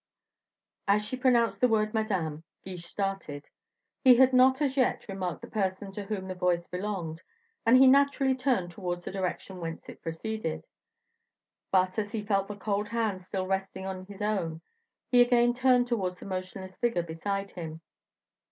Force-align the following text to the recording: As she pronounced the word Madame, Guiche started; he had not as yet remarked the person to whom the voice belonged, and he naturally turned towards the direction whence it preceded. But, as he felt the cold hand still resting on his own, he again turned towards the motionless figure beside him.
As 0.87 1.05
she 1.05 1.15
pronounced 1.15 1.61
the 1.61 1.67
word 1.67 1.93
Madame, 1.93 2.43
Guiche 2.63 2.87
started; 2.87 3.47
he 4.03 4.15
had 4.15 4.33
not 4.33 4.59
as 4.59 4.75
yet 4.75 5.07
remarked 5.07 5.41
the 5.41 5.47
person 5.47 5.91
to 5.91 6.05
whom 6.05 6.27
the 6.27 6.33
voice 6.33 6.65
belonged, 6.65 7.21
and 7.67 7.77
he 7.77 7.85
naturally 7.85 8.33
turned 8.33 8.71
towards 8.71 9.05
the 9.05 9.11
direction 9.11 9.59
whence 9.59 9.87
it 9.89 10.01
preceded. 10.01 10.65
But, 11.71 11.99
as 11.99 12.13
he 12.13 12.25
felt 12.25 12.47
the 12.47 12.55
cold 12.55 12.87
hand 12.87 13.21
still 13.21 13.45
resting 13.45 13.85
on 13.85 14.07
his 14.07 14.23
own, 14.23 14.61
he 15.11 15.21
again 15.21 15.53
turned 15.53 15.87
towards 15.87 16.19
the 16.19 16.25
motionless 16.25 16.75
figure 16.77 17.03
beside 17.03 17.51
him. 17.51 17.81